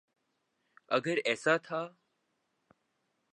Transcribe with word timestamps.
اگر 0.89 1.17
ایسا 1.25 1.57
تھا۔ 1.57 1.81